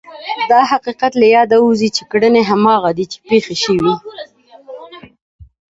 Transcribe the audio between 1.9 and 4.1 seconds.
چې کړنې هماغه دي چې پېښې شوې.